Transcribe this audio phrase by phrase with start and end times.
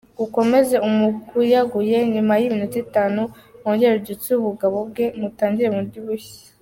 [0.25, 3.21] Ukomeze umuguyaguye nyuma y’iminota itanu
[3.63, 6.39] wongere ubyutse ubugabo bwe mutangire bundi bushya.